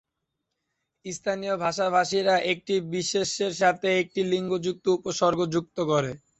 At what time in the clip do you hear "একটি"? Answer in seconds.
2.51-2.73, 4.01-4.21